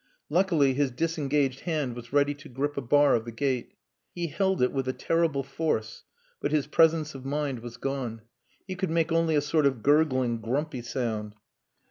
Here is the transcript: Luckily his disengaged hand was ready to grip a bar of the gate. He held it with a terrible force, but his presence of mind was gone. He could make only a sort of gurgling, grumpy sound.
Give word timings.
Luckily 0.31 0.73
his 0.73 0.89
disengaged 0.89 1.59
hand 1.59 1.95
was 1.95 2.11
ready 2.11 2.33
to 2.33 2.49
grip 2.49 2.75
a 2.75 2.81
bar 2.81 3.13
of 3.13 3.23
the 3.23 3.31
gate. 3.31 3.75
He 4.15 4.25
held 4.29 4.59
it 4.63 4.71
with 4.71 4.87
a 4.87 4.93
terrible 4.93 5.43
force, 5.43 6.05
but 6.39 6.51
his 6.51 6.65
presence 6.65 7.13
of 7.13 7.23
mind 7.23 7.59
was 7.59 7.77
gone. 7.77 8.23
He 8.65 8.73
could 8.73 8.89
make 8.89 9.11
only 9.11 9.35
a 9.35 9.41
sort 9.41 9.67
of 9.67 9.83
gurgling, 9.83 10.41
grumpy 10.41 10.81
sound. 10.81 11.35